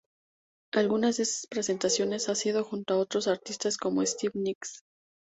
Algunas 0.73 1.17
de 1.17 1.21
estas 1.25 1.45
presentaciones 1.45 2.27
ha 2.27 2.33
sido 2.33 2.63
junto 2.63 2.95
a 2.95 2.97
otros 2.97 3.27
artistas, 3.27 3.77
como 3.77 4.03
Stevie 4.03 4.41
Nicks. 4.41 4.81